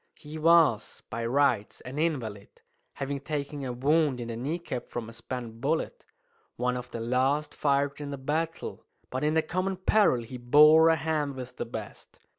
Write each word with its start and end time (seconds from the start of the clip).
He 0.17 0.39
was, 0.39 1.03
by 1.11 1.27
rights, 1.27 1.79
an 1.81 1.99
invalid, 1.99 2.63
having 2.93 3.19
taken 3.19 3.63
a 3.63 3.71
wound 3.71 4.19
in 4.19 4.29
the 4.29 4.35
kneecap 4.35 4.89
from 4.89 5.07
a 5.07 5.13
spent 5.13 5.61
bullet, 5.61 6.07
one 6.55 6.75
of 6.75 6.89
the 6.89 6.99
last 6.99 7.53
fired 7.53 8.01
in 8.01 8.09
the 8.09 8.17
battle; 8.17 8.83
but 9.11 9.23
in 9.23 9.35
the 9.35 9.43
common 9.43 9.77
peril 9.77 10.23
he 10.23 10.37
bore 10.37 10.89
a 10.89 10.95
hand 10.95 11.35
with 11.35 11.57
the 11.57 11.65
best. 11.67 12.17